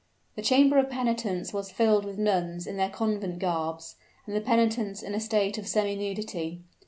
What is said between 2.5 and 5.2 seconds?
in their convent garbs; and the penitents in a